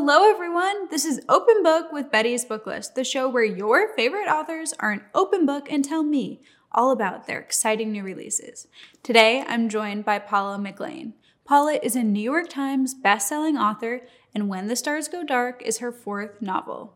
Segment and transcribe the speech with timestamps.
[0.00, 0.86] Hello, everyone.
[0.90, 4.92] This is Open Book with Betty's Book List, the show where your favorite authors are
[4.92, 6.40] an open book and tell me
[6.70, 8.68] all about their exciting new releases.
[9.02, 11.14] Today, I'm joined by Paula McLain.
[11.44, 15.78] Paula is a New York Times bestselling author, and When the Stars Go Dark is
[15.78, 16.94] her fourth novel.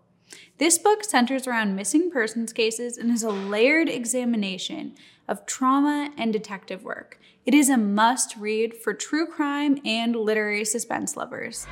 [0.59, 4.95] This book centers around missing persons cases and is a layered examination
[5.27, 7.19] of trauma and detective work.
[7.45, 11.67] It is a must read for true crime and literary suspense lovers.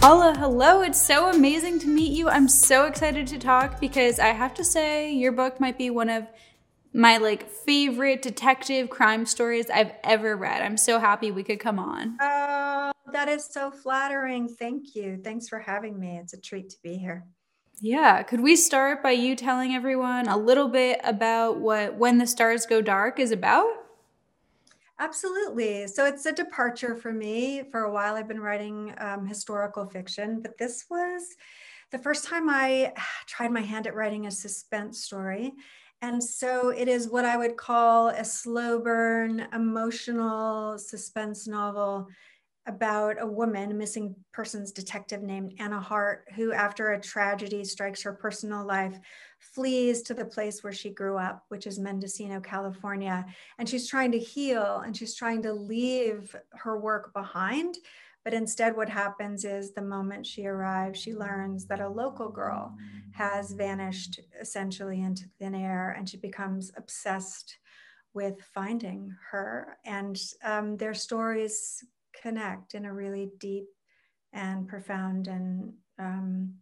[0.00, 0.82] Paula, hello.
[0.82, 2.28] It's so amazing to meet you.
[2.28, 6.08] I'm so excited to talk because I have to say your book might be one
[6.08, 6.24] of
[6.92, 10.62] my like favorite detective crime stories I've ever read.
[10.62, 12.16] I'm so happy we could come on.
[12.20, 14.48] Oh, that is so flattering.
[14.48, 15.18] Thank you.
[15.22, 16.16] Thanks for having me.
[16.22, 17.26] It's a treat to be here.
[17.80, 22.26] Yeah, could we start by you telling everyone a little bit about what When the
[22.28, 23.66] Stars Go Dark is about?
[24.98, 25.86] Absolutely.
[25.86, 27.62] So it's a departure for me.
[27.70, 31.36] For a while, I've been writing um, historical fiction, but this was
[31.92, 32.92] the first time I
[33.26, 35.52] tried my hand at writing a suspense story.
[36.02, 42.08] And so it is what I would call a slow burn, emotional suspense novel
[42.66, 48.02] about a woman, a missing persons detective named Anna Hart, who, after a tragedy strikes
[48.02, 48.98] her personal life,
[49.38, 53.24] flees to the place where she grew up, which is Mendocino, California.
[53.58, 57.76] And she's trying to heal and she's trying to leave her work behind.
[58.24, 62.76] But instead, what happens is the moment she arrives, she learns that a local girl
[63.12, 67.56] has vanished essentially into thin air and she becomes obsessed
[68.12, 69.78] with finding her.
[69.84, 71.84] And um, their stories
[72.20, 73.68] connect in a really deep
[74.32, 76.54] and profound and um,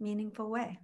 [0.00, 0.78] meaningful way.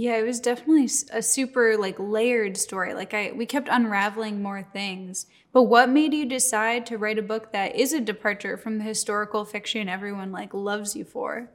[0.00, 2.94] Yeah, it was definitely a super like layered story.
[2.94, 5.26] Like I we kept unraveling more things.
[5.52, 8.84] But what made you decide to write a book that is a departure from the
[8.84, 11.50] historical fiction everyone like loves you for?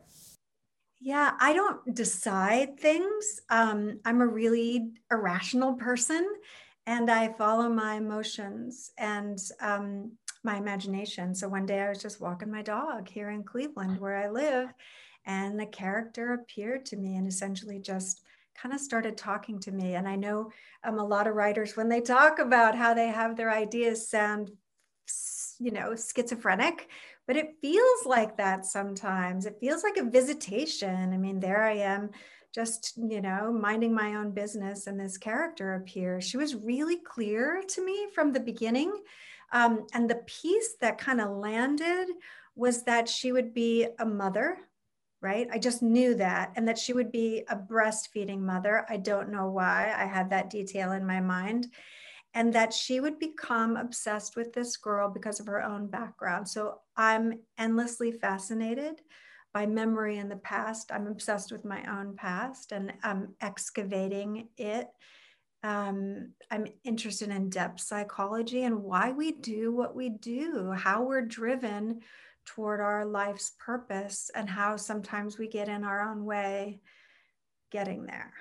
[1.00, 3.40] Yeah, I don't decide things.
[3.50, 6.28] Um, I'm a really irrational person
[6.86, 8.92] and I follow my emotions.
[8.98, 11.34] And um, my imagination.
[11.36, 14.74] So one day I was just walking my dog here in Cleveland where I live,
[15.26, 18.23] and the character appeared to me and essentially just
[18.56, 19.96] kind of started talking to me.
[19.96, 20.52] And I know
[20.84, 24.52] um, a lot of writers, when they talk about how they have their ideas sound,
[25.60, 26.90] you know, schizophrenic,
[27.28, 29.46] but it feels like that sometimes.
[29.46, 31.14] It feels like a visitation.
[31.14, 32.12] I mean, there I am
[32.54, 37.64] just you know minding my own business and this character appears she was really clear
[37.68, 38.94] to me from the beginning
[39.54, 42.08] um, and the piece that kind of landed
[42.56, 44.58] was that she would be a mother,
[45.24, 45.48] right?
[45.52, 48.86] I just knew that, and that she would be a breastfeeding mother.
[48.90, 51.68] I don't know why I had that detail in my mind.
[52.36, 56.50] And that she would become obsessed with this girl because of her own background.
[56.50, 59.02] So I'm endlessly fascinated
[59.54, 60.92] by memory in the past.
[60.92, 64.88] I'm obsessed with my own past and I'm excavating it
[65.64, 71.22] um, I'm interested in depth psychology and why we do what we do, how we're
[71.22, 72.02] driven
[72.46, 76.82] toward our life's purpose, and how sometimes we get in our own way
[77.72, 78.34] getting there.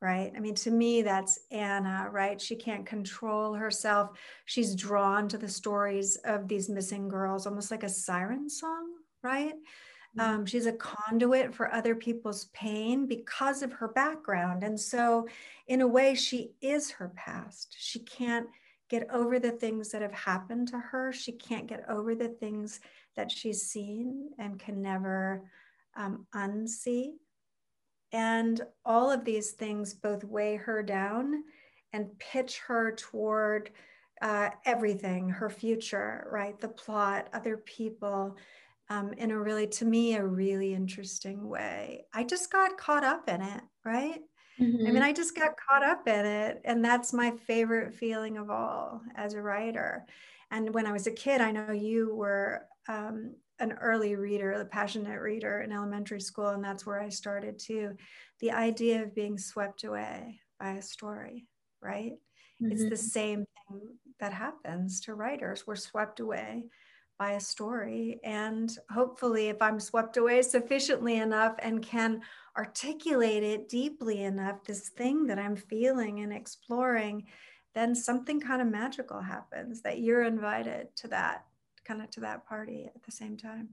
[0.00, 0.32] Right.
[0.36, 2.38] I mean, to me, that's Anna, right?
[2.38, 4.10] She can't control herself.
[4.44, 8.84] She's drawn to the stories of these missing girls, almost like a siren song,
[9.22, 9.54] right?
[10.16, 10.34] Mm-hmm.
[10.34, 14.62] Um, she's a conduit for other people's pain because of her background.
[14.62, 15.26] And so,
[15.66, 17.76] in a way, she is her past.
[17.78, 18.46] She can't
[18.88, 21.12] get over the things that have happened to her.
[21.12, 22.80] She can't get over the things
[23.16, 25.42] that she's seen and can never
[25.96, 27.12] um, unsee.
[28.12, 31.42] And all of these things both weigh her down
[31.92, 33.70] and pitch her toward
[34.22, 36.58] uh, everything her future, right?
[36.60, 38.36] The plot, other people
[38.90, 42.04] um, in a really, to me, a really interesting way.
[42.12, 44.20] I just got caught up in it, right?
[44.60, 44.76] Mm-hmm.
[44.76, 45.02] I mean, mm-hmm.
[45.02, 46.60] I just got caught up in it.
[46.64, 50.04] And that's my favorite feeling of all as a writer.
[50.50, 54.64] And when I was a kid, I know you were um, an early reader, a
[54.64, 56.48] passionate reader in elementary school.
[56.48, 57.96] And that's where I started too.
[58.40, 61.46] The idea of being swept away by a story,
[61.80, 62.12] right?
[62.62, 62.72] Mm-hmm.
[62.72, 62.96] It's the mm-hmm.
[62.96, 63.80] same thing
[64.20, 65.66] that happens to writers.
[65.66, 66.66] We're swept away
[67.18, 68.20] by a story.
[68.24, 72.22] And hopefully, if I'm swept away sufficiently enough and can
[72.56, 77.26] articulate it deeply enough, this thing that I'm feeling and exploring,
[77.74, 81.44] then something kind of magical happens that you're invited to that
[81.84, 83.68] kind of to that party at the same time.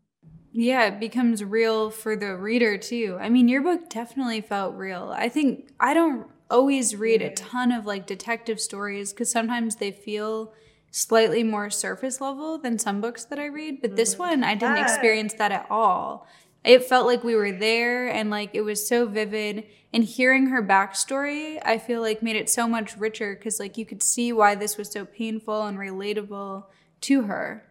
[0.51, 3.17] Yeah, it becomes real for the reader too.
[3.19, 5.13] I mean, your book definitely felt real.
[5.15, 7.45] I think I don't always read a mm-hmm.
[7.45, 10.53] ton of like detective stories because sometimes they feel
[10.91, 14.23] slightly more surface level than some books that I read, but this mm-hmm.
[14.23, 16.27] one I didn't experience that at all.
[16.63, 19.65] It felt like we were there and like it was so vivid.
[19.93, 23.85] And hearing her backstory, I feel like made it so much richer because like you
[23.85, 26.65] could see why this was so painful and relatable
[27.01, 27.65] to her.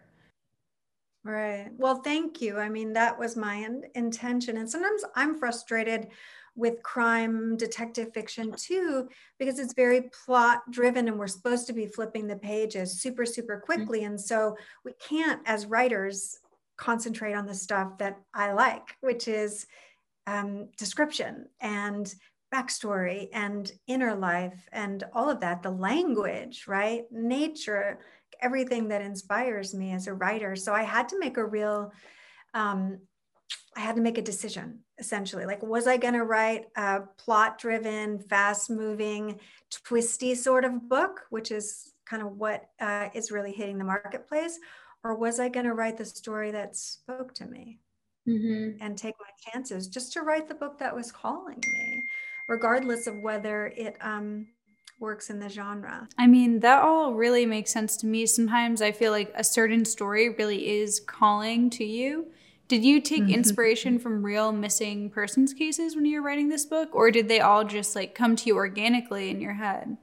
[1.23, 1.69] Right.
[1.77, 2.57] Well, thank you.
[2.57, 4.57] I mean, that was my in- intention.
[4.57, 6.07] And sometimes I'm frustrated
[6.55, 9.07] with crime detective fiction too
[9.39, 13.55] because it's very plot driven and we're supposed to be flipping the pages super super
[13.55, 13.65] mm-hmm.
[13.65, 14.11] quickly mm-hmm.
[14.11, 16.39] and so we can't as writers
[16.77, 19.65] concentrate on the stuff that i like which is
[20.27, 22.13] um, description and
[22.53, 27.99] backstory and inner life and all of that the language right nature
[28.41, 31.91] everything that inspires me as a writer so i had to make a real
[32.53, 32.99] um,
[33.75, 35.45] I had to make a decision essentially.
[35.45, 39.39] Like, was I going to write a plot driven, fast moving,
[39.69, 44.59] twisty sort of book, which is kind of what uh, is really hitting the marketplace?
[45.03, 47.79] Or was I going to write the story that spoke to me
[48.29, 48.77] mm-hmm.
[48.79, 52.03] and take my chances just to write the book that was calling me,
[52.47, 54.47] regardless of whether it, um,
[54.99, 56.07] works in the genre.
[56.19, 58.27] I mean, that all really makes sense to me.
[58.27, 62.27] Sometimes I feel like a certain story really is calling to you
[62.67, 63.33] did you take mm-hmm.
[63.33, 67.39] inspiration from real missing persons cases when you were writing this book, or did they
[67.39, 69.97] all just like come to you organically in your head?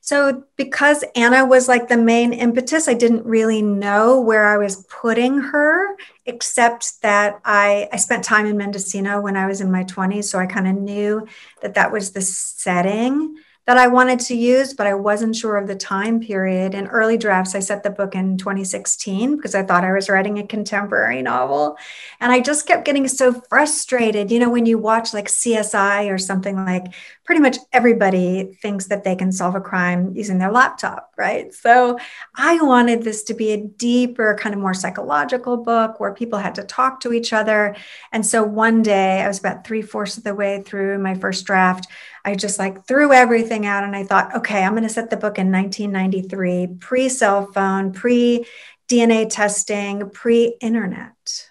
[0.00, 4.84] So, because Anna was like the main impetus, I didn't really know where I was
[4.86, 9.84] putting her, except that I, I spent time in Mendocino when I was in my
[9.84, 10.24] 20s.
[10.24, 11.26] So, I kind of knew
[11.62, 13.36] that that was the setting
[13.70, 16.74] that I wanted to use, but I wasn't sure of the time period.
[16.74, 20.40] In early drafts, I set the book in 2016 because I thought I was writing
[20.40, 21.78] a contemporary novel.
[22.18, 24.32] And I just kept getting so frustrated.
[24.32, 26.92] You know, when you watch like CSI or something like
[27.30, 31.54] pretty much everybody thinks that they can solve a crime using their laptop, right?
[31.54, 31.96] So
[32.34, 36.56] I wanted this to be a deeper, kind of more psychological book where people had
[36.56, 37.76] to talk to each other.
[38.10, 41.46] And so one day, I was about three fourths of the way through my first
[41.46, 41.86] draft.
[42.24, 45.16] I just like threw everything out and I thought, okay, I'm going to set the
[45.16, 48.44] book in 1993, pre cell phone, pre
[48.88, 51.48] DNA testing, pre internet.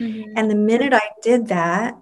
[0.00, 0.32] Mm-hmm.
[0.36, 1.94] And the minute I did that,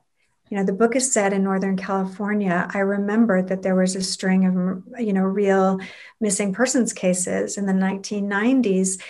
[0.51, 2.69] you know the book is set in northern california.
[2.75, 5.79] I remembered that there was a string of you know real
[6.21, 9.01] missing persons cases in the 1990s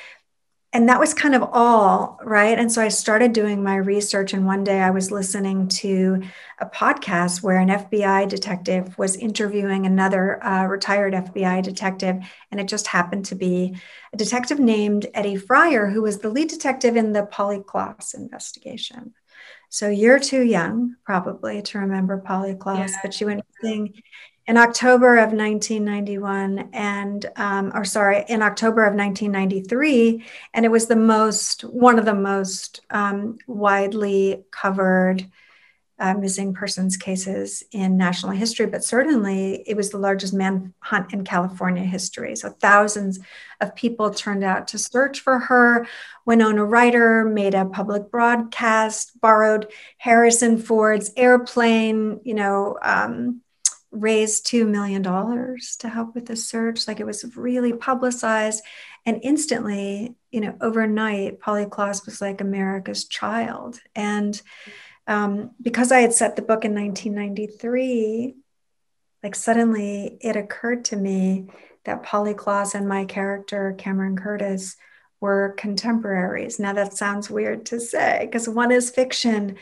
[0.72, 2.56] and that was kind of all right?
[2.56, 6.22] And so i started doing my research and one day i was listening to
[6.60, 12.16] a podcast where an fbi detective was interviewing another uh, retired fbi detective
[12.50, 13.74] and it just happened to be
[14.12, 17.62] a detective named eddie Freyer who was the lead detective in the Polly
[18.14, 19.14] investigation
[19.70, 22.98] so you're too young, probably, to remember Polly Klaas, yeah.
[23.02, 23.94] but she went missing
[24.48, 30.86] in October of 1991, and um, or sorry, in October of 1993, and it was
[30.86, 35.24] the most one of the most um, widely covered
[36.00, 41.24] uh, missing persons cases in national history, but certainly it was the largest manhunt in
[41.24, 42.34] California history.
[42.34, 43.20] So thousands
[43.60, 45.86] of people turned out to search for her.
[46.24, 53.42] Winona Ryder made a public broadcast, borrowed Harrison Ford's airplane, you know, um,
[53.92, 56.88] raised $2 million to help with the search.
[56.88, 58.64] Like it was really publicized.
[59.04, 63.80] And instantly, you know, overnight, Polly Klaas was like America's child.
[63.94, 64.40] And
[65.10, 68.36] um, because I had set the book in 1993,
[69.24, 71.48] like suddenly it occurred to me
[71.84, 74.76] that Polly Klaas and my character, Cameron Curtis,
[75.20, 76.60] were contemporaries.
[76.60, 79.56] Now that sounds weird to say because one is fiction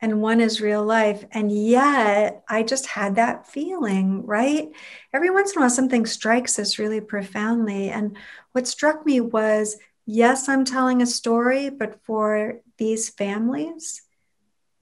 [0.00, 1.22] and one is real life.
[1.32, 4.70] And yet I just had that feeling, right?
[5.12, 7.90] Every once in a while, something strikes us really profoundly.
[7.90, 8.16] And
[8.52, 14.00] what struck me was yes, I'm telling a story, but for these families,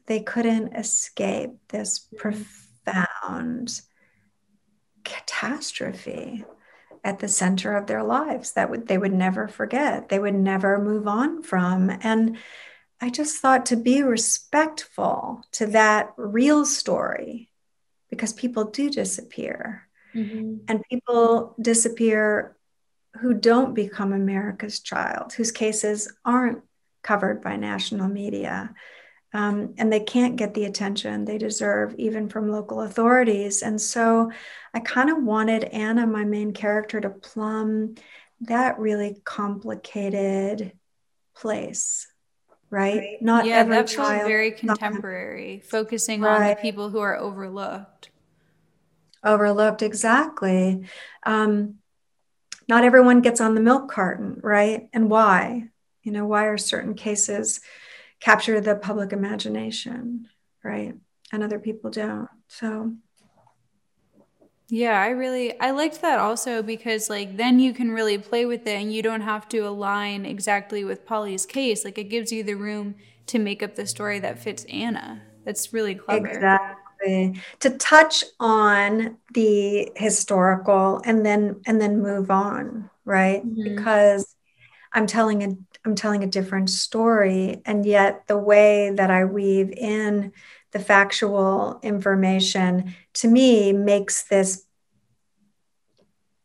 [0.06, 3.80] they couldn't escape this profound
[5.04, 6.44] catastrophe
[7.04, 10.08] at the center of their lives that would they would never forget.
[10.08, 11.90] They would never move on from.
[12.02, 12.36] And
[13.00, 17.50] i just thought to be respectful to that real story
[18.08, 19.88] because people do disappear.
[20.14, 20.66] Mm-hmm.
[20.68, 22.54] and people disappear
[23.22, 26.60] who don't become america's child whose cases aren't
[27.02, 28.74] covered by national media
[29.32, 33.62] um, and they can't get the attention they deserve, even from local authorities.
[33.62, 34.30] And so
[34.74, 37.94] I kind of wanted Anna, my main character, to plumb
[38.42, 40.72] that really complicated
[41.34, 42.08] place.
[42.70, 42.98] Right?
[42.98, 43.22] right.
[43.22, 44.26] Not yeah, every that child.
[44.26, 46.42] very contemporary, focusing right.
[46.42, 48.10] on the people who are overlooked.
[49.24, 50.86] Overlooked, exactly.
[51.24, 51.76] Um,
[52.68, 54.88] not everyone gets on the milk carton, right?
[54.92, 55.68] And why?
[56.02, 57.60] You know, why are certain cases
[58.22, 60.28] capture the public imagination,
[60.62, 60.94] right?
[61.32, 62.28] And other people don't.
[62.48, 62.92] So
[64.68, 68.66] yeah, I really I liked that also because like then you can really play with
[68.66, 71.84] it and you don't have to align exactly with Polly's case.
[71.84, 72.94] Like it gives you the room
[73.26, 75.22] to make up the story that fits Anna.
[75.44, 76.26] That's really clever.
[76.26, 77.40] Exactly.
[77.60, 83.44] To touch on the historical and then and then move on, right?
[83.44, 83.74] Mm-hmm.
[83.74, 84.34] Because
[84.92, 89.70] I'm telling a I'm telling a different story and yet the way that I weave
[89.72, 90.32] in
[90.72, 94.64] the factual information to me makes this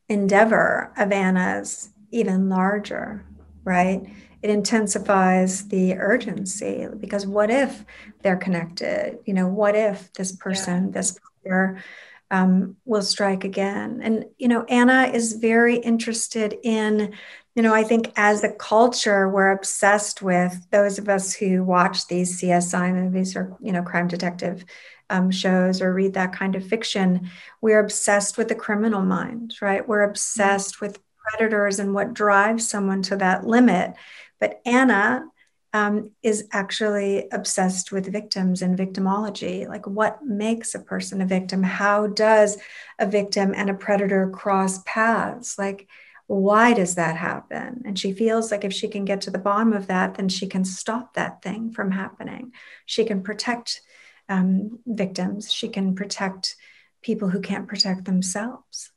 [0.10, 3.26] endeavor of Anna's even larger,
[3.64, 4.08] right?
[4.42, 7.84] It intensifies the urgency because what if
[8.22, 9.20] they're connected?
[9.26, 10.92] You know, what if this person, yeah.
[10.92, 11.84] this player,
[12.30, 14.02] um, will strike again?
[14.04, 17.14] And, you know, Anna is very interested in
[17.58, 22.06] you know, I think as a culture, we're obsessed with those of us who watch
[22.06, 24.64] these CSI movies or, you know, crime detective
[25.10, 27.32] um, shows or read that kind of fiction.
[27.60, 29.88] We're obsessed with the criminal mind, right?
[29.88, 30.86] We're obsessed mm-hmm.
[30.86, 33.96] with predators and what drives someone to that limit.
[34.40, 35.26] But Anna
[35.74, 39.68] um, is actually obsessed with victims and victimology.
[39.68, 41.64] Like, what makes a person a victim?
[41.64, 42.60] How does
[43.00, 45.58] a victim and a predator cross paths?
[45.58, 45.88] Like,
[46.28, 47.84] why does that happen?
[47.86, 50.48] And she feels like if she can get to the bottom of that, then she
[50.48, 52.52] can stop that thing from happening.
[52.86, 53.82] She can protect
[54.30, 56.58] um, victims, she can protect
[57.02, 58.92] people who can't protect themselves.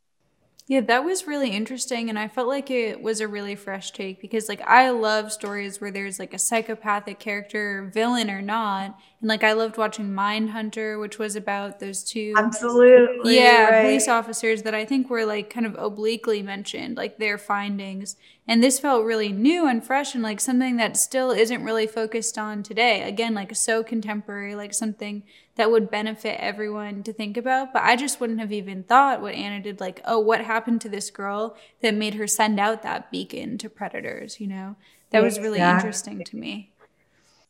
[0.71, 2.09] Yeah, that was really interesting.
[2.11, 5.81] And I felt like it was a really fresh take because, like, I love stories
[5.81, 8.97] where there's like a psychopathic character, villain or not.
[9.21, 12.35] And, like, I loved watching Mindhunter, which was about those two.
[12.37, 13.35] Absolutely.
[13.35, 13.83] Yeah, right.
[13.83, 18.15] police officers that I think were like kind of obliquely mentioned, like their findings.
[18.51, 22.37] And this felt really new and fresh and like something that still isn't really focused
[22.37, 23.05] on today.
[23.05, 25.23] Again, like so contemporary, like something
[25.55, 27.73] that would benefit everyone to think about.
[27.73, 30.89] But I just wouldn't have even thought what Anna did, like, oh, what happened to
[30.89, 34.75] this girl that made her send out that beacon to predators, you know?
[35.11, 35.77] That was really exactly.
[35.77, 36.73] interesting to me.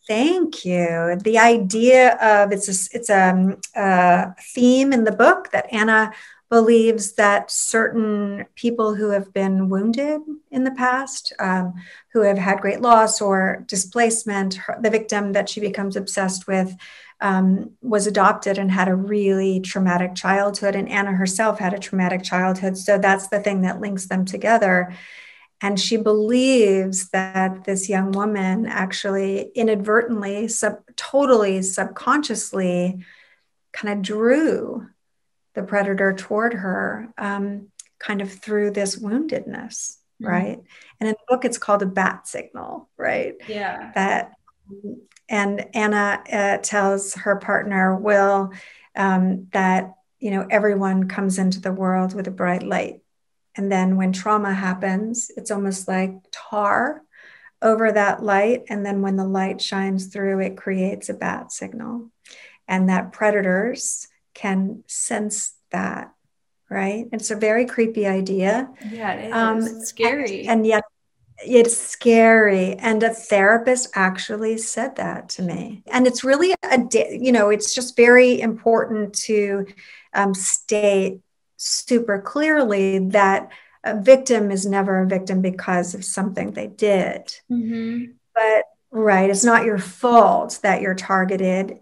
[0.07, 1.17] Thank you.
[1.25, 6.13] The idea of it's a, it's a, a theme in the book that Anna
[6.51, 11.73] believes that certain people who have been wounded in the past, um,
[12.13, 16.77] who have had great loss or displacement, her, the victim that she becomes obsessed with
[17.21, 20.75] um, was adopted and had a really traumatic childhood.
[20.75, 22.77] And Anna herself had a traumatic childhood.
[22.77, 24.93] So that's the thing that links them together.
[25.61, 33.05] And she believes that this young woman actually inadvertently, sub, totally subconsciously,
[33.73, 34.89] kind of drew
[35.61, 40.27] the predator toward her, um, kind of through this woundedness, mm-hmm.
[40.27, 40.59] right?
[40.99, 43.35] And in the book, it's called a bat signal, right?
[43.47, 43.93] Yeah.
[43.95, 44.33] That
[45.29, 48.53] and Anna uh, tells her partner Will
[48.97, 53.01] um, that you know everyone comes into the world with a bright light,
[53.57, 57.03] and then when trauma happens, it's almost like tar
[57.63, 62.11] over that light, and then when the light shines through, it creates a bat signal,
[62.69, 64.07] and that predators
[64.41, 66.13] can sense that.
[66.69, 68.71] Right, it's a very creepy idea.
[68.93, 69.33] Yeah, it is.
[69.33, 70.85] Um, it's scary, and, and yet
[71.43, 76.79] it's scary and a therapist actually said that to me and it's really a
[77.11, 79.67] you know it's just very important to
[80.13, 81.21] um, state
[81.57, 83.51] super clearly that
[83.85, 88.13] a victim is never a victim because of something they did mm-hmm.
[88.35, 91.79] but right it's not your fault that you're targeted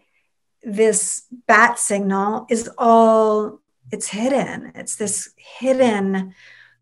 [0.68, 3.60] this bat signal is all
[3.90, 4.72] it's hidden.
[4.74, 6.34] It's this hidden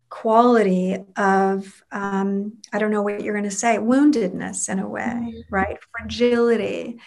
[0.09, 5.01] quality of um, i don't know what you're going to say woundedness in a way
[5.01, 5.39] mm-hmm.
[5.53, 5.77] right?
[5.97, 6.99] Fragility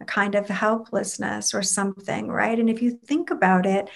[0.00, 2.58] a kind of helplessness or something right?
[2.58, 3.88] And if you think about it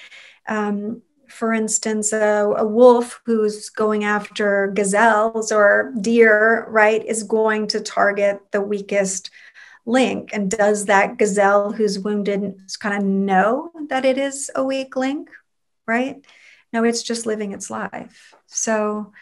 [0.46, 7.66] um, for instance a, a, wolf who's going after gazelles or deer right is going
[7.68, 9.30] to target the weakest
[9.84, 14.94] link and does that gazelle who's wounded kind of know that it is a weak
[14.96, 15.28] link
[15.86, 16.24] right
[16.72, 19.12] no it's just living its life so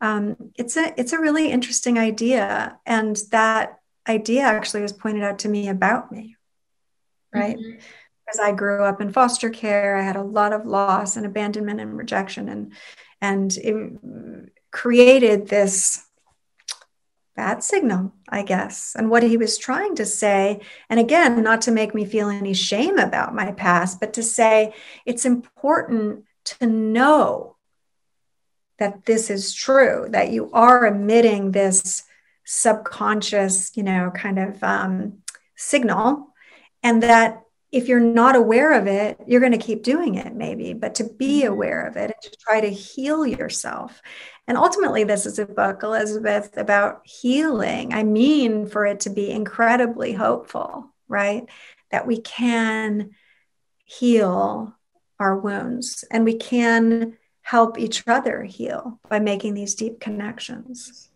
[0.00, 5.40] um, it's a it's a really interesting idea, and that idea actually was pointed out
[5.40, 6.36] to me about me,
[7.34, 7.56] right?
[7.56, 7.78] Mm-hmm.
[8.24, 11.80] Because I grew up in foster care, I had a lot of loss and abandonment
[11.80, 12.72] and rejection, and
[13.20, 14.00] and it
[14.70, 16.04] created this
[17.38, 18.96] bat signal, I guess.
[18.98, 22.52] And what he was trying to say, and again, not to make me feel any
[22.52, 24.74] shame about my past, but to say
[25.06, 27.56] it's important to know
[28.80, 32.02] that this is true, that you are emitting this
[32.44, 35.18] subconscious, you know, kind of um,
[35.54, 36.34] signal,
[36.82, 40.72] and that if you're not aware of it, you're going to keep doing it, maybe,
[40.72, 41.52] but to be mm-hmm.
[41.52, 44.02] aware of it and to try to heal yourself.
[44.48, 47.92] And ultimately, this is a book, Elizabeth, about healing.
[47.92, 51.46] I mean, for it to be incredibly hopeful, right?
[51.90, 53.10] That we can
[53.84, 54.74] heal
[55.20, 61.10] our wounds and we can help each other heal by making these deep connections.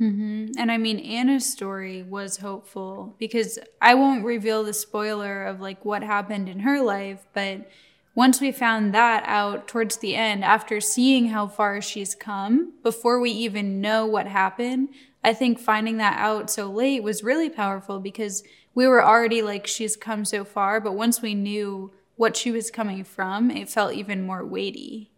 [0.00, 0.58] Mm-hmm.
[0.58, 5.84] And I mean, Anna's story was hopeful because I won't reveal the spoiler of like
[5.84, 7.68] what happened in her life, but
[8.14, 13.20] once we found that out towards the end, after seeing how far she's come, before
[13.20, 14.88] we even know what happened,
[15.24, 18.42] I think finding that out so late was really powerful because
[18.74, 22.70] we were already like, she's come so far, but once we knew what she was
[22.70, 25.10] coming from, it felt even more weighty.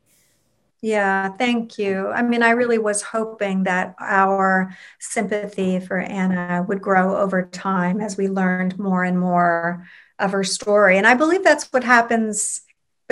[0.80, 2.08] Yeah, thank you.
[2.08, 8.00] I mean, I really was hoping that our sympathy for Anna would grow over time
[8.00, 9.86] as we learned more and more
[10.18, 10.98] of her story.
[10.98, 12.60] And I believe that's what happens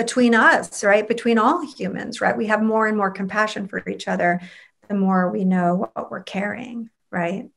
[0.03, 1.07] between us, right?
[1.07, 2.35] Between all humans, right?
[2.35, 4.41] We have more and more compassion for each other
[4.89, 7.49] the more we know what we're carrying, right?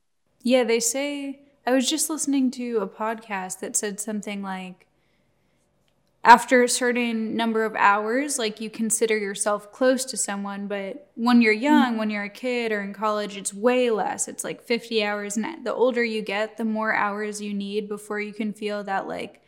[0.43, 4.87] Yeah, they say, I was just listening to a podcast that said something like,
[6.23, 11.41] after a certain number of hours, like you consider yourself close to someone, but when
[11.41, 11.97] you're young, mm-hmm.
[11.97, 14.27] when you're a kid or in college, it's way less.
[14.27, 15.37] It's like 50 hours.
[15.37, 19.07] And the older you get, the more hours you need before you can feel that
[19.07, 19.41] like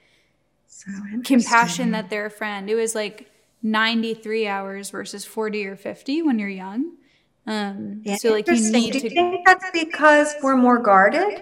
[0.80, 0.92] so
[1.26, 2.70] compassion that they're a friend.
[2.70, 3.30] It was like
[3.64, 6.94] 93 hours versus 40 or 50 when you're young.
[7.46, 11.42] Um, yeah, so like you need Do you think that's because we're more guarded?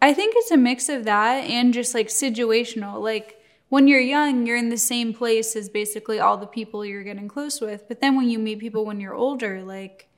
[0.00, 3.02] I think it's a mix of that and just like situational.
[3.02, 7.02] Like when you're young, you're in the same place as basically all the people you're
[7.02, 7.88] getting close with.
[7.88, 10.08] But then when you meet people when you're older, like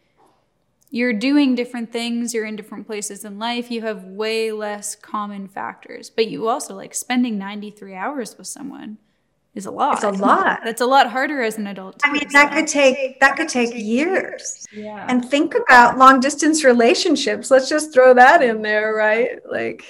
[0.90, 5.48] you're doing different things, you're in different places in life, you have way less common
[5.48, 6.10] factors.
[6.10, 8.98] But you also like spending 93 hours with someone
[9.54, 9.94] is a lot.
[9.94, 10.60] It's a lot.
[10.62, 12.00] That's a lot harder as an adult.
[12.04, 14.64] I mean, that could take that could take years.
[14.72, 15.06] Yeah.
[15.08, 17.50] And think about long distance relationships.
[17.50, 19.38] Let's just throw that in there, right?
[19.50, 19.84] Like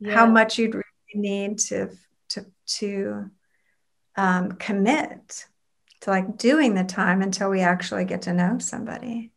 [0.00, 0.14] yeah.
[0.14, 1.90] how much you'd really need to
[2.30, 2.46] to
[2.78, 3.30] to
[4.16, 5.46] um, commit
[6.00, 9.30] to like doing the time until we actually get to know somebody.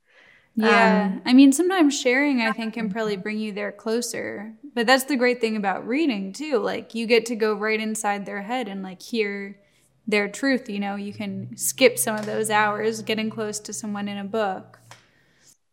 [0.56, 1.12] Yeah.
[1.14, 4.54] Um, I mean, sometimes sharing, I think, can probably bring you there closer.
[4.76, 6.60] But that's the great thing about reading, too.
[6.60, 9.58] Like, you get to go right inside their head and, like, hear
[10.08, 10.70] their truth.
[10.70, 14.24] You know, you can skip some of those hours getting close to someone in a
[14.24, 14.80] book.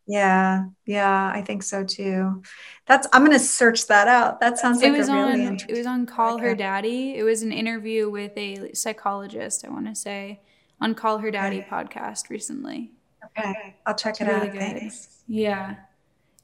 [0.07, 2.41] Yeah, yeah, I think so too.
[2.85, 4.39] That's I'm gonna search that out.
[4.39, 7.15] That sounds like it was a really on, It was on Call Her Daddy.
[7.15, 9.63] It was an interview with a psychologist.
[9.63, 10.41] I want to say
[10.81, 11.67] on Call Her Daddy okay.
[11.69, 12.91] podcast recently.
[13.37, 14.53] Okay, I'll check it really out.
[14.53, 14.59] Good.
[14.59, 15.23] Thanks.
[15.27, 15.75] Yeah.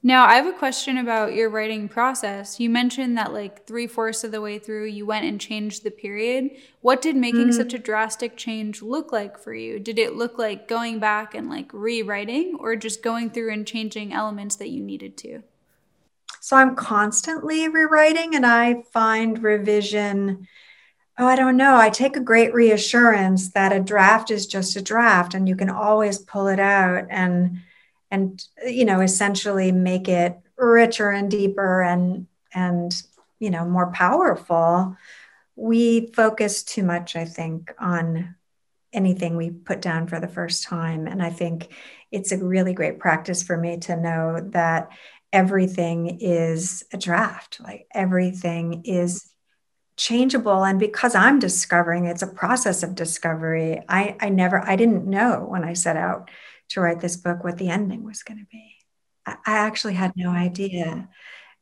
[0.02, 2.60] Now, I have a question about your writing process.
[2.60, 5.90] You mentioned that like three fourths of the way through, you went and changed the
[5.90, 6.50] period.
[6.82, 7.56] What did making mm-hmm.
[7.56, 9.80] such a drastic change look like for you?
[9.80, 14.12] Did it look like going back and like rewriting or just going through and changing
[14.12, 15.42] elements that you needed to?
[16.40, 20.46] So I'm constantly rewriting and I find revision.
[21.20, 21.76] Oh, I don't know.
[21.76, 25.68] I take a great reassurance that a draft is just a draft and you can
[25.68, 27.58] always pull it out and
[28.10, 33.02] and you know essentially make it richer and deeper and and
[33.40, 34.96] you know more powerful.
[35.56, 38.36] We focus too much i think on
[38.92, 41.06] anything we put down for the first time.
[41.08, 41.74] And i think
[42.12, 44.88] it's a really great practice for me to know that
[45.32, 47.60] everything is a draft.
[47.60, 49.27] Like everything is
[49.98, 55.06] changeable and because i'm discovering it's a process of discovery i i never i didn't
[55.06, 56.30] know when i set out
[56.70, 58.76] to write this book what the ending was going to be.
[59.26, 61.08] I, I, actually had no idea.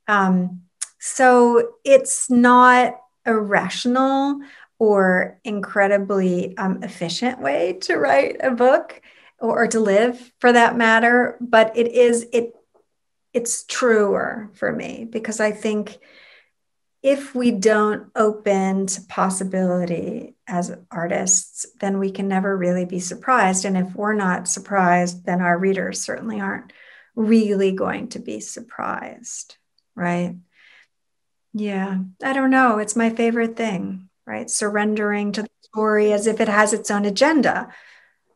[0.09, 0.62] Um,
[0.99, 4.40] so it's not a rational
[4.79, 9.01] or incredibly um, efficient way to write a book
[9.38, 12.53] or, or to live for that matter, but it is it
[13.33, 15.99] it's truer for me because I think
[17.07, 23.64] if we don't open to possibility as artists, then we can never really be surprised.
[23.64, 26.73] And if we're not surprised, then our readers certainly aren't
[27.14, 29.57] really going to be surprised,
[29.95, 30.35] right?
[31.55, 32.79] Yeah, I don't know.
[32.79, 34.51] It's my favorite thing, right?
[34.51, 37.69] Surrendering to the story as if it has its own agenda,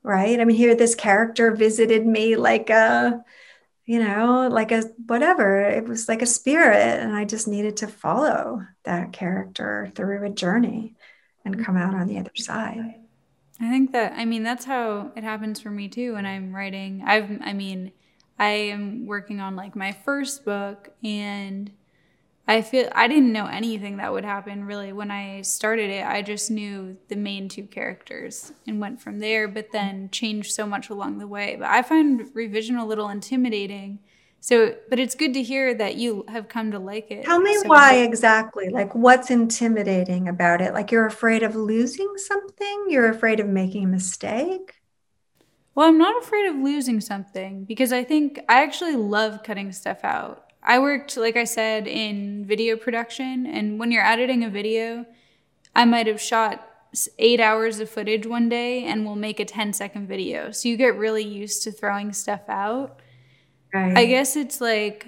[0.05, 0.39] right?
[0.39, 3.25] I mean, here this character visited me like a,
[3.91, 5.63] you know, like a whatever.
[5.63, 10.31] It was like a spirit, and I just needed to follow that character through a
[10.31, 10.95] journey
[11.45, 12.95] and come out on the other side.
[13.61, 17.03] I think that I mean that's how it happens for me too when I'm writing.
[17.05, 17.91] I've I mean,
[18.39, 21.73] I am working on like my first book and
[22.51, 26.05] I feel I didn't know anything that would happen really when I started it.
[26.05, 30.67] I just knew the main two characters and went from there, but then changed so
[30.67, 31.57] much along the way.
[31.59, 34.01] But I find revision a little intimidating
[34.43, 37.25] so, but it's good to hear that you have come to like it.
[37.25, 38.71] Tell me so why exactly.
[38.71, 40.73] Like, what's intimidating about it?
[40.73, 42.87] Like, you're afraid of losing something?
[42.89, 44.77] You're afraid of making a mistake?
[45.75, 50.05] Well, I'm not afraid of losing something because I think I actually love cutting stuff
[50.05, 50.50] out.
[50.63, 55.07] I worked, like I said, in video production, and when you're editing a video,
[55.75, 56.67] I might have shot
[57.19, 60.51] eight hours of footage one day and we'll make a 10 second video.
[60.51, 63.01] So you get really used to throwing stuff out.
[63.73, 63.97] Right.
[63.97, 65.07] I guess it's like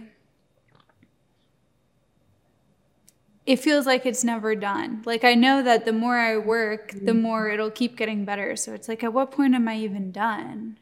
[3.45, 5.03] it feels like it's never done.
[5.05, 7.23] Like I know that the more I work, the mm-hmm.
[7.23, 8.55] more it'll keep getting better.
[8.55, 10.79] So it's like at what point am I even done?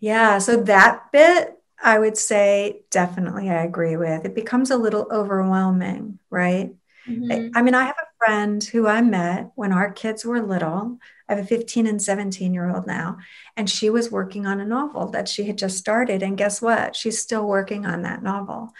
[0.00, 4.24] Yeah, so that bit I would say definitely I agree with.
[4.24, 6.74] It becomes a little overwhelming, right?
[7.08, 7.56] Mm-hmm.
[7.56, 10.98] I mean, I have a friend who I met when our kids were little.
[11.28, 13.18] I have a 15 and 17 year old now,
[13.56, 16.22] and she was working on a novel that she had just started.
[16.22, 16.96] And guess what?
[16.96, 18.72] She's still working on that novel.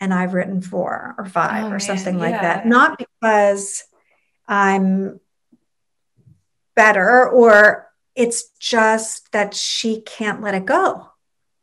[0.00, 2.66] And I've written four or five oh, or something like that.
[2.66, 3.84] Not because
[4.46, 5.18] I'm
[6.76, 11.08] better or it's just that she can't let it go.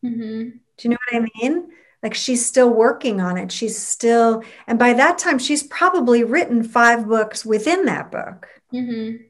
[0.03, 0.57] Mm-hmm.
[0.77, 1.69] Do you know what I mean?
[2.03, 3.51] Like she's still working on it.
[3.51, 8.47] She's still, and by that time, she's probably written five books within that book.
[8.73, 9.23] Mm-hmm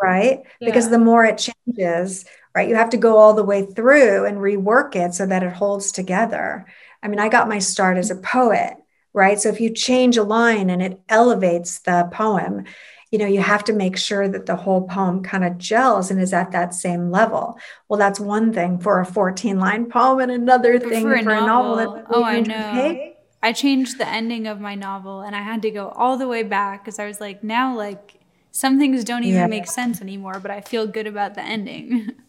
[0.00, 0.42] right?
[0.60, 0.66] Yeah.
[0.68, 4.38] Because the more it changes, right, you have to go all the way through and
[4.38, 6.66] rework it so that it holds together.
[7.02, 8.74] I mean, I got my start as a poet,
[9.12, 9.40] right?
[9.40, 12.64] So if you change a line and it elevates the poem,
[13.10, 16.20] you know, you have to make sure that the whole poem kind of gels and
[16.20, 17.58] is at that same level.
[17.88, 21.30] Well, that's one thing for a 14 line poem, and another thing for, a, for
[21.30, 21.78] novel.
[21.78, 22.04] a novel.
[22.10, 23.14] oh, I know.
[23.42, 26.42] I changed the ending of my novel and I had to go all the way
[26.42, 29.46] back because I was like, now, like, some things don't even yeah.
[29.46, 32.10] make sense anymore, but I feel good about the ending.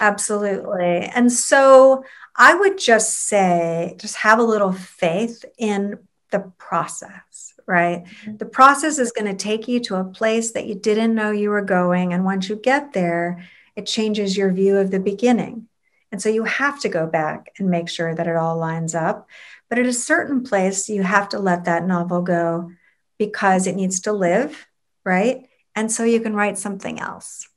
[0.00, 1.10] Absolutely.
[1.14, 2.04] And so
[2.36, 5.98] I would just say, just have a little faith in
[6.30, 8.04] the process, right?
[8.04, 8.36] Mm-hmm.
[8.36, 11.50] The process is going to take you to a place that you didn't know you
[11.50, 12.12] were going.
[12.12, 13.44] And once you get there,
[13.76, 15.66] it changes your view of the beginning.
[16.12, 19.28] And so you have to go back and make sure that it all lines up.
[19.68, 22.72] But at a certain place, you have to let that novel go
[23.18, 24.66] because it needs to live
[25.04, 25.48] right?
[25.74, 27.48] And so you can write something else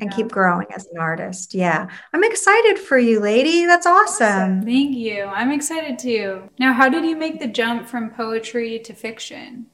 [0.00, 1.54] and keep growing as an artist.
[1.54, 1.88] Yeah.
[2.12, 3.66] I'm excited for you, lady.
[3.66, 4.26] That's awesome.
[4.26, 4.62] awesome.
[4.62, 5.24] Thank you.
[5.24, 6.48] I'm excited too.
[6.58, 9.66] Now, how did you make the jump from poetry to fiction?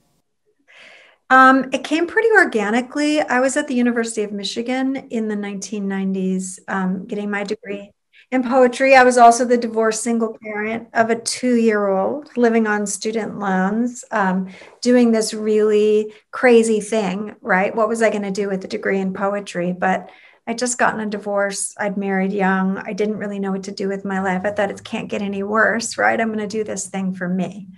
[1.31, 3.21] Um, it came pretty organically.
[3.21, 7.94] I was at the University of Michigan in the 1990s um, getting my degree
[8.35, 8.97] in poetry.
[8.97, 13.39] I was also the divorced single parent of a two year old living on student
[13.39, 14.49] loans, um,
[14.81, 17.75] doing this really crazy thing, right?
[17.75, 19.73] What was I going to do with a degree in poetry?
[19.73, 20.11] But
[20.49, 21.75] I'd just gotten a divorce.
[21.79, 22.77] I'd married young.
[22.79, 24.43] I didn't really know what to do with my life.
[24.45, 26.21] I thought it can't get any worse, right?
[26.21, 27.69] I'm going to do this thing for me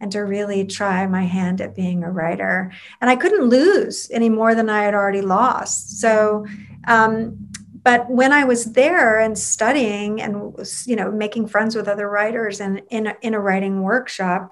[0.00, 2.70] and to really try my hand at being a writer.
[3.00, 5.98] And I couldn't lose any more than I had already lost.
[5.98, 6.46] So,
[6.86, 7.43] um,
[7.84, 12.60] but when I was there and studying and you know, making friends with other writers
[12.60, 14.50] and in a, in a writing workshop,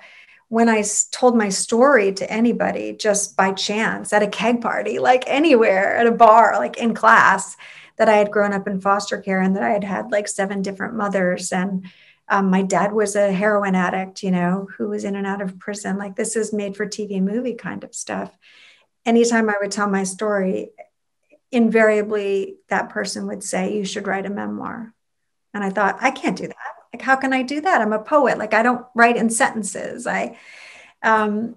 [0.48, 5.24] when I told my story to anybody just by chance at a keg party, like
[5.26, 7.56] anywhere at a bar, like in class,
[7.96, 10.60] that I had grown up in foster care and that I had had like seven
[10.60, 11.86] different mothers and
[12.28, 15.58] um, my dad was a heroin addict, you know, who was in and out of
[15.58, 15.98] prison.
[15.98, 18.36] Like this is made for TV movie kind of stuff.
[19.04, 20.70] Anytime I would tell my story,
[21.52, 24.92] invariably that person would say, You should write a memoir.
[25.54, 26.56] And I thought, I can't do that.
[26.92, 27.80] Like, how can I do that?
[27.80, 28.38] I'm a poet.
[28.38, 30.06] Like, I don't write in sentences.
[30.06, 30.38] I,
[31.02, 31.56] um,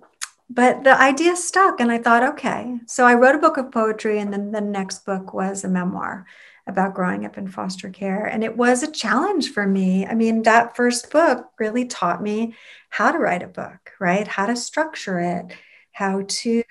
[0.50, 1.80] but the idea stuck.
[1.80, 2.78] And I thought, okay.
[2.88, 4.20] So I wrote a book of poetry.
[4.20, 6.26] And then the next book was a memoir
[6.68, 8.26] about growing up in foster care.
[8.26, 10.06] And it was a challenge for me.
[10.06, 12.56] I mean, that first book really taught me
[12.90, 14.28] how to write a book, right?
[14.28, 15.56] How to structure it,
[15.92, 16.64] how to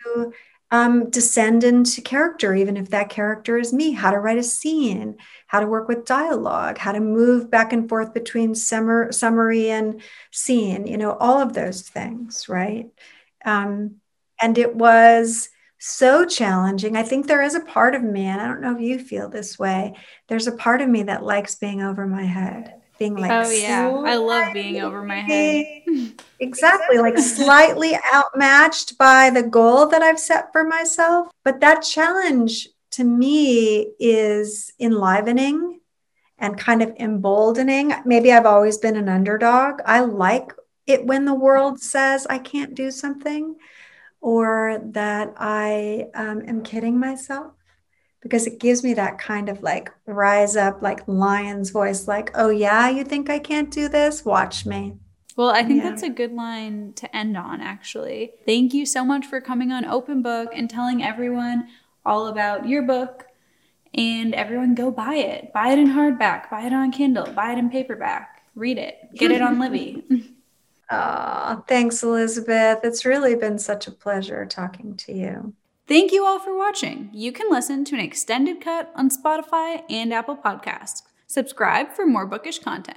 [0.70, 5.16] um, descend into character, even if that character is me, how to write a scene,
[5.46, 10.02] how to work with dialogue, how to move back and forth between summer, summary and
[10.32, 12.90] scene, you know, all of those things, right?
[13.44, 13.96] Um,
[14.40, 15.48] and it was
[15.78, 16.96] so challenging.
[16.96, 19.28] I think there is a part of me, and I don't know if you feel
[19.28, 19.94] this way,
[20.28, 23.88] there's a part of me that likes being over my head being like oh yeah
[24.04, 25.64] i love being over my head
[26.40, 32.68] exactly like slightly outmatched by the goal that i've set for myself but that challenge
[32.90, 35.80] to me is enlivening
[36.38, 37.92] and kind of emboldening.
[38.04, 39.80] Maybe I've always been an underdog.
[39.84, 40.52] I like
[40.86, 43.56] it when the world says I can't do something
[44.20, 47.52] or that I um, am kidding myself
[48.24, 52.48] because it gives me that kind of like rise up, like lion's voice, like, oh,
[52.48, 54.24] yeah, you think I can't do this?
[54.24, 54.94] Watch me.
[55.36, 55.90] Well, I think yeah.
[55.90, 58.32] that's a good line to end on, actually.
[58.46, 61.68] Thank you so much for coming on Open Book and telling everyone
[62.06, 63.26] all about your book.
[63.92, 65.52] And everyone go buy it.
[65.52, 69.30] Buy it in hardback, buy it on Kindle, buy it in paperback, read it, get
[69.30, 70.02] it on Libby.
[70.90, 72.80] Oh, thanks, Elizabeth.
[72.84, 75.54] It's really been such a pleasure talking to you.
[75.86, 77.10] Thank you all for watching.
[77.12, 81.02] You can listen to an extended cut on Spotify and Apple Podcasts.
[81.26, 82.92] Subscribe for more bookish content.